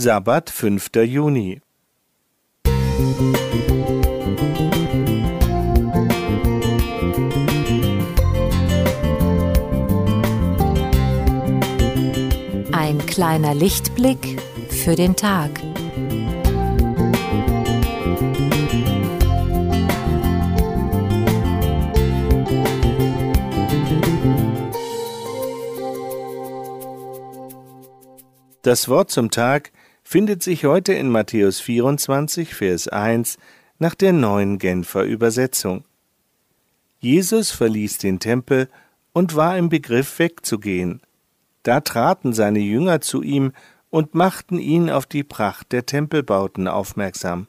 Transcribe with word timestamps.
Sabbat, 0.00 0.48
5. 0.48 0.90
Juni. 1.06 1.60
Ein 12.70 13.04
kleiner 13.08 13.56
Lichtblick 13.56 14.40
für 14.68 14.94
den 14.94 15.16
Tag. 15.16 15.50
Das 28.62 28.88
Wort 28.88 29.10
zum 29.10 29.32
Tag 29.32 29.72
findet 30.10 30.42
sich 30.42 30.64
heute 30.64 30.94
in 30.94 31.10
Matthäus 31.10 31.60
24, 31.60 32.54
Vers 32.54 32.88
1 32.88 33.36
nach 33.78 33.94
der 33.94 34.14
neuen 34.14 34.58
Genfer 34.58 35.02
Übersetzung. 35.02 35.84
Jesus 36.98 37.50
verließ 37.50 37.98
den 37.98 38.18
Tempel 38.18 38.70
und 39.12 39.36
war 39.36 39.58
im 39.58 39.68
Begriff 39.68 40.18
wegzugehen. 40.18 41.02
Da 41.62 41.80
traten 41.80 42.32
seine 42.32 42.60
Jünger 42.60 43.02
zu 43.02 43.22
ihm 43.22 43.52
und 43.90 44.14
machten 44.14 44.58
ihn 44.58 44.88
auf 44.88 45.04
die 45.04 45.24
Pracht 45.24 45.72
der 45.72 45.84
Tempelbauten 45.84 46.68
aufmerksam. 46.68 47.46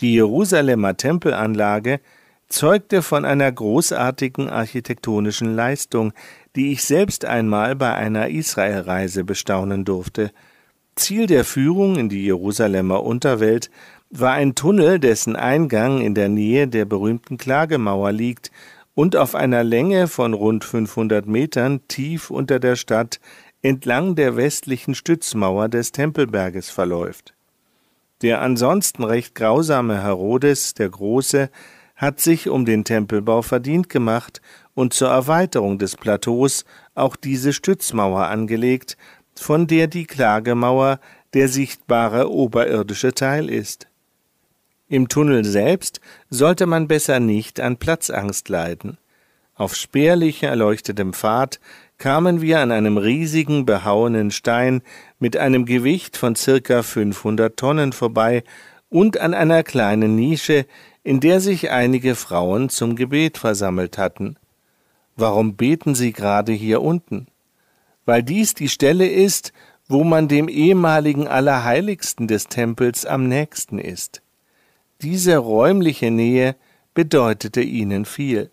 Die 0.00 0.14
Jerusalemer 0.14 0.96
Tempelanlage 0.96 2.00
zeugte 2.48 3.02
von 3.02 3.26
einer 3.26 3.52
großartigen 3.52 4.48
architektonischen 4.48 5.54
Leistung, 5.54 6.14
die 6.56 6.72
ich 6.72 6.82
selbst 6.82 7.26
einmal 7.26 7.76
bei 7.76 7.92
einer 7.92 8.30
Israelreise 8.30 9.22
bestaunen 9.22 9.84
durfte. 9.84 10.32
Ziel 10.96 11.26
der 11.26 11.44
Führung 11.44 11.96
in 11.96 12.08
die 12.08 12.24
Jerusalemer 12.24 13.02
Unterwelt 13.02 13.70
war 14.10 14.32
ein 14.32 14.54
Tunnel, 14.54 14.98
dessen 14.98 15.36
Eingang 15.36 16.00
in 16.02 16.14
der 16.14 16.28
Nähe 16.28 16.68
der 16.68 16.84
berühmten 16.84 17.38
Klagemauer 17.38 18.12
liegt 18.12 18.50
und 18.94 19.16
auf 19.16 19.34
einer 19.34 19.64
Länge 19.64 20.06
von 20.06 20.34
rund 20.34 20.64
500 20.64 21.26
Metern 21.26 21.80
tief 21.88 22.30
unter 22.30 22.60
der 22.60 22.76
Stadt 22.76 23.20
entlang 23.62 24.16
der 24.16 24.36
westlichen 24.36 24.94
Stützmauer 24.94 25.68
des 25.68 25.92
Tempelberges 25.92 26.68
verläuft. 26.68 27.34
Der 28.20 28.42
ansonsten 28.42 29.02
recht 29.02 29.34
grausame 29.34 30.02
Herodes 30.02 30.74
der 30.74 30.90
Große 30.90 31.48
hat 31.96 32.20
sich 32.20 32.48
um 32.48 32.64
den 32.64 32.84
Tempelbau 32.84 33.42
verdient 33.42 33.88
gemacht 33.88 34.42
und 34.74 34.92
zur 34.92 35.08
Erweiterung 35.08 35.78
des 35.78 35.96
Plateaus 35.96 36.64
auch 36.94 37.16
diese 37.16 37.52
Stützmauer 37.52 38.26
angelegt, 38.26 38.96
von 39.40 39.66
der 39.66 39.86
die 39.86 40.06
Klagemauer 40.06 41.00
der 41.34 41.48
sichtbare 41.48 42.30
oberirdische 42.30 43.14
Teil 43.14 43.48
ist. 43.48 43.88
Im 44.88 45.08
Tunnel 45.08 45.44
selbst 45.44 46.00
sollte 46.28 46.66
man 46.66 46.86
besser 46.86 47.18
nicht 47.18 47.60
an 47.60 47.78
Platzangst 47.78 48.48
leiden. 48.48 48.98
Auf 49.54 49.74
spärlich 49.74 50.42
erleuchtetem 50.42 51.12
Pfad 51.12 51.60
kamen 51.98 52.40
wir 52.40 52.60
an 52.60 52.72
einem 52.72 52.98
riesigen 52.98 53.64
behauenen 53.64 54.30
Stein 54.30 54.82
mit 55.18 55.36
einem 55.36 55.64
Gewicht 55.64 56.16
von 56.16 56.34
circa 56.34 56.82
500 56.82 57.56
Tonnen 57.56 57.92
vorbei 57.92 58.44
und 58.88 59.18
an 59.18 59.34
einer 59.34 59.62
kleinen 59.62 60.16
Nische, 60.16 60.66
in 61.04 61.20
der 61.20 61.40
sich 61.40 61.70
einige 61.70 62.14
Frauen 62.14 62.68
zum 62.68 62.96
Gebet 62.96 63.38
versammelt 63.38 63.98
hatten. 63.98 64.36
Warum 65.16 65.56
beten 65.56 65.94
sie 65.94 66.12
gerade 66.12 66.52
hier 66.52 66.82
unten? 66.82 67.26
Weil 68.04 68.22
dies 68.22 68.54
die 68.54 68.68
Stelle 68.68 69.06
ist, 69.06 69.52
wo 69.88 70.04
man 70.04 70.28
dem 70.28 70.48
ehemaligen 70.48 71.28
Allerheiligsten 71.28 72.26
des 72.26 72.44
Tempels 72.44 73.04
am 73.04 73.28
nächsten 73.28 73.78
ist. 73.78 74.22
Diese 75.02 75.36
räumliche 75.36 76.10
Nähe 76.10 76.56
bedeutete 76.94 77.60
ihnen 77.60 78.04
viel. 78.04 78.50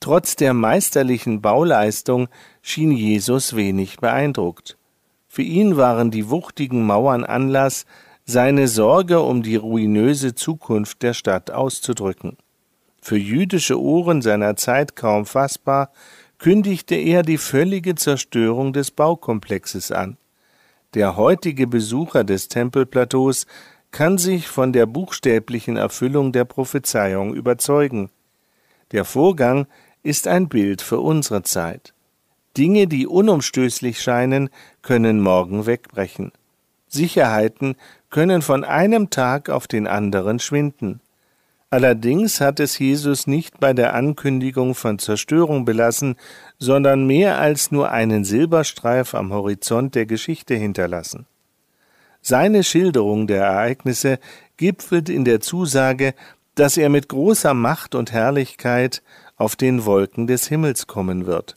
Trotz 0.00 0.36
der 0.36 0.54
meisterlichen 0.54 1.40
Bauleistung 1.40 2.28
schien 2.62 2.92
Jesus 2.92 3.56
wenig 3.56 3.96
beeindruckt. 3.98 4.76
Für 5.28 5.42
ihn 5.42 5.76
waren 5.76 6.10
die 6.10 6.30
wuchtigen 6.30 6.86
Mauern 6.86 7.24
Anlass, 7.24 7.86
seine 8.24 8.68
Sorge 8.68 9.20
um 9.20 9.42
die 9.42 9.56
ruinöse 9.56 10.34
Zukunft 10.34 11.02
der 11.02 11.14
Stadt 11.14 11.50
auszudrücken. 11.50 12.36
Für 13.00 13.16
jüdische 13.16 13.80
Ohren 13.80 14.22
seiner 14.22 14.56
Zeit 14.56 14.96
kaum 14.96 15.26
fassbar, 15.26 15.90
kündigte 16.38 16.94
er 16.94 17.22
die 17.22 17.38
völlige 17.38 17.94
Zerstörung 17.94 18.72
des 18.72 18.90
Baukomplexes 18.90 19.92
an. 19.92 20.16
Der 20.94 21.16
heutige 21.16 21.66
Besucher 21.66 22.24
des 22.24 22.48
Tempelplateaus 22.48 23.46
kann 23.90 24.18
sich 24.18 24.48
von 24.48 24.72
der 24.72 24.86
buchstäblichen 24.86 25.76
Erfüllung 25.76 26.32
der 26.32 26.44
Prophezeiung 26.44 27.34
überzeugen. 27.34 28.10
Der 28.92 29.04
Vorgang 29.04 29.66
ist 30.02 30.28
ein 30.28 30.48
Bild 30.48 30.82
für 30.82 31.00
unsere 31.00 31.42
Zeit. 31.42 31.94
Dinge, 32.56 32.86
die 32.86 33.06
unumstößlich 33.06 34.00
scheinen, 34.00 34.50
können 34.82 35.20
morgen 35.20 35.66
wegbrechen. 35.66 36.32
Sicherheiten 36.88 37.74
können 38.10 38.42
von 38.42 38.64
einem 38.64 39.10
Tag 39.10 39.50
auf 39.50 39.66
den 39.66 39.86
anderen 39.86 40.38
schwinden. 40.38 41.00
Allerdings 41.68 42.40
hat 42.40 42.60
es 42.60 42.78
Jesus 42.78 43.26
nicht 43.26 43.58
bei 43.58 43.72
der 43.72 43.94
Ankündigung 43.94 44.74
von 44.74 44.98
Zerstörung 44.98 45.64
belassen, 45.64 46.14
sondern 46.58 47.06
mehr 47.06 47.38
als 47.38 47.72
nur 47.72 47.90
einen 47.90 48.24
Silberstreif 48.24 49.14
am 49.14 49.32
Horizont 49.32 49.94
der 49.94 50.06
Geschichte 50.06 50.54
hinterlassen. 50.54 51.26
Seine 52.22 52.64
Schilderung 52.64 53.26
der 53.26 53.44
Ereignisse 53.44 54.18
gipfelt 54.56 55.08
in 55.08 55.24
der 55.24 55.40
Zusage, 55.40 56.14
dass 56.54 56.76
er 56.76 56.88
mit 56.88 57.08
großer 57.08 57.54
Macht 57.54 57.94
und 57.94 58.12
Herrlichkeit 58.12 59.02
auf 59.36 59.56
den 59.56 59.84
Wolken 59.84 60.26
des 60.26 60.46
Himmels 60.46 60.86
kommen 60.86 61.26
wird. 61.26 61.56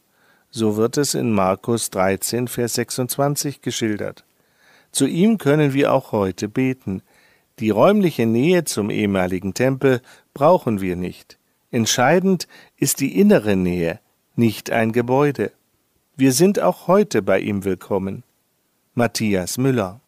So 0.51 0.75
wird 0.75 0.97
es 0.97 1.13
in 1.13 1.31
Markus 1.31 1.91
13, 1.91 2.47
Vers 2.47 2.73
26 2.73 3.61
geschildert. 3.61 4.25
Zu 4.91 5.05
ihm 5.05 5.37
können 5.37 5.73
wir 5.73 5.93
auch 5.93 6.11
heute 6.11 6.49
beten. 6.49 7.03
Die 7.59 7.71
räumliche 7.71 8.25
Nähe 8.25 8.63
zum 8.63 8.89
ehemaligen 8.89 9.53
Tempel 9.53 10.01
brauchen 10.33 10.79
wir 10.79 10.95
nicht. 10.95 11.37
Entscheidend 11.71 12.47
ist 12.77 13.01
die 13.01 13.19
innere 13.19 13.57
Nähe, 13.57 13.99
nicht 14.35 14.71
ein 14.71 14.93
Gebäude. 14.93 15.51
Wir 16.15 16.31
sind 16.31 16.61
auch 16.61 16.87
heute 16.87 17.21
bei 17.21 17.39
ihm 17.39 17.65
willkommen. 17.65 18.23
Matthias 18.93 19.57
Müller 19.57 19.99